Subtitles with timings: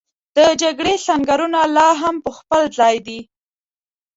[0.37, 3.19] د جګړې سنګرونه لا هم په خپل ځای دي.